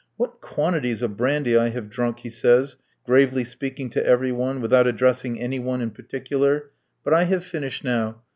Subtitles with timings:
[0.17, 4.87] "What quantities of brandy I have drunk," he says, gravely speaking to every one, without
[4.87, 6.71] addressing any one in particular,
[7.03, 8.23] "but I have finished now.